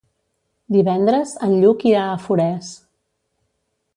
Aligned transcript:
Divendres 0.75 1.33
en 1.49 1.53
Lluc 1.65 1.85
irà 1.91 2.07
a 2.07 2.17
Forès. 2.25 2.73